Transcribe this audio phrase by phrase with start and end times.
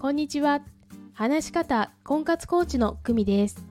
[0.00, 0.60] こんにちは。
[1.12, 3.64] 話し方婚活コーチの久美です。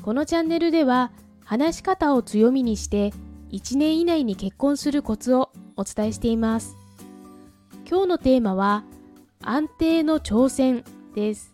[0.00, 1.10] このチャンネルでは、
[1.44, 3.12] 話し方を強みにして
[3.50, 6.76] 1年以内に結婚するコツをお伝えしています。
[7.84, 8.84] 今日のテーマは、
[9.42, 10.84] 安定の挑戦
[11.16, 11.52] です。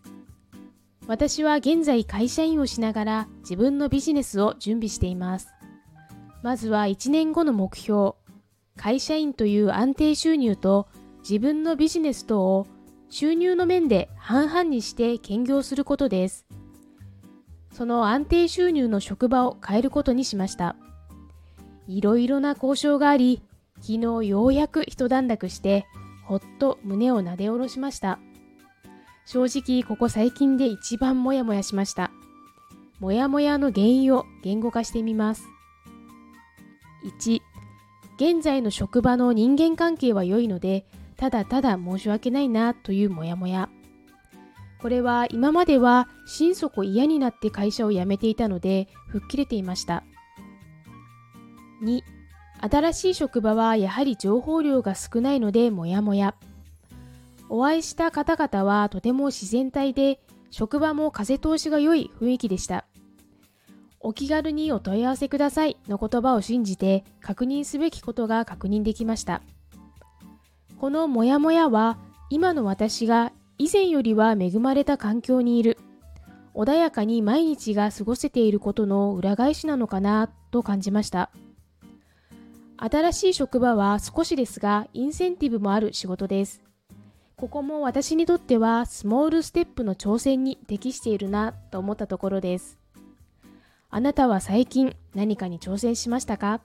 [1.06, 5.48] 私は現在会社員をしながら自分のビジネスを準備しています。
[6.42, 8.12] まずは1年後の目標、
[8.76, 10.86] 会社員という安定収入と
[11.20, 12.66] 自分のビジネスとを
[13.12, 16.46] 収入の面で半々にして兼業することです。
[17.70, 20.76] その安定収入の職場を変えることにしました。
[21.86, 23.42] いろいろな交渉があり、
[23.82, 25.84] 昨日ようやく一段落して、
[26.24, 28.18] ほっと胸をなで下ろしました。
[29.26, 32.12] 正直ここ最近で一番モヤモヤしました。
[32.98, 35.44] モヤモヤの原因を言語化してみます。
[37.20, 37.42] 1、
[38.16, 40.86] 現在の職場の人間関係は良いので、
[41.22, 43.68] ただただ申し訳ないなというモヤモヤ。
[44.80, 50.02] これは今までは心底嫌になって会社を辞めていたので吹っ切れていました。
[51.84, 52.00] 2、
[52.58, 56.34] 新しい職場はやはり情報量が少ないのでモヤモヤ。
[57.48, 60.18] お会いした方々はとても自然体で、
[60.50, 62.84] 職場も風通しが良い雰囲気でした。
[64.00, 69.40] お気軽にお問い合わせくださいの言葉を信じて確認すべきことが確認できました。
[70.82, 71.96] このモヤモヤは
[72.28, 75.78] 今の私が以前よりは恵まれた環境にいる
[76.56, 81.30] 穏やかに毎日が過ごせていることの裏返しなのかなと感じました
[82.78, 86.60] 新しい職場は少しですがインセンティブもある仕事です
[87.36, 92.76] ここも私にとってはスモールステップの挑戦に適しているなと思ったところです。
[93.88, 96.60] あなたは最近何かに挑戦しましたか？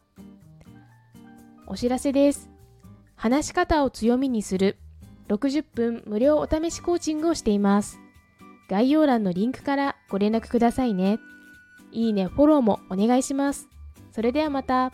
[1.68, 2.57] お知らせです。
[3.18, 4.78] 話し方を強みにする
[5.28, 8.00] 60分無料お試しコーチングをしています。
[8.70, 11.20] 概要欄のリンクからご連絡くださいね。
[11.92, 13.68] いいね、フォローもお願いします。
[14.12, 14.92] それではまた。